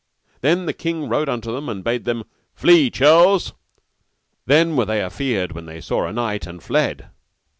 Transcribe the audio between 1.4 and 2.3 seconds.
them, and bade them: